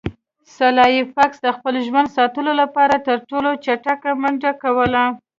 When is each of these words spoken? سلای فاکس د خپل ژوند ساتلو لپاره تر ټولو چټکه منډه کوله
سلای 0.55 0.97
فاکس 1.13 1.37
د 1.43 1.47
خپل 1.57 1.73
ژوند 1.87 2.13
ساتلو 2.17 2.51
لپاره 2.61 2.95
تر 3.07 3.17
ټولو 3.29 3.49
چټکه 3.63 4.09
منډه 4.21 4.51
کوله 4.63 5.03